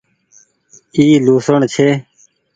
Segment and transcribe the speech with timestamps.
[0.97, 1.87] اي لهوسڻ ڇي۔